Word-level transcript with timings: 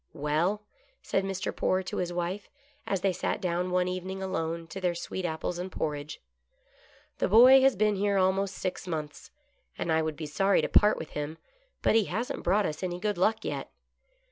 "Well," 0.29 0.63
said 1.03 1.23
Mr. 1.23 1.55
Poore 1.55 1.83
to 1.83 1.97
his 1.97 2.11
wife, 2.11 2.49
as 2.87 3.01
they 3.01 3.13
sat 3.13 3.39
down 3.39 3.69
one 3.69 3.87
evening 3.87 4.19
alone 4.23 4.65
to 4.69 4.81
their 4.81 4.95
sweet 4.95 5.25
apples 5.25 5.59
and 5.59 5.71
porridge," 5.71 6.19
the 7.19 7.27
boy 7.27 7.61
has 7.61 7.75
been 7.75 7.97
here 7.97 8.17
almost 8.17 8.55
six 8.57 8.87
months, 8.87 9.29
and 9.77 9.91
I 9.91 10.01
would 10.01 10.15
be 10.15 10.25
sorry 10.25 10.61
to 10.63 10.67
part 10.67 10.97
with 10.97 11.11
him, 11.11 11.37
but 11.83 11.93
he 11.93 12.05
hasn't 12.05 12.41
brought 12.41 12.65
us 12.65 12.81
any 12.81 12.97
good 12.99 13.19
luck 13.19 13.45
yet. 13.45 13.69